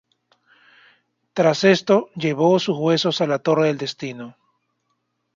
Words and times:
Tras 1.31 1.63
esto 1.63 2.09
llevó 2.15 2.57
sus 2.57 2.75
huesos 2.75 3.21
a 3.21 3.27
la 3.27 3.37
Torre 3.37 3.67
del 3.67 3.77
Destino. 3.77 4.35